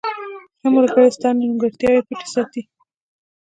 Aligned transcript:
•ښه 0.59 0.67
ملګری 0.75 1.09
ستا 1.15 1.29
نیمګړتیاوې 1.39 2.01
پټې 2.07 2.27
ساتي. 2.33 2.61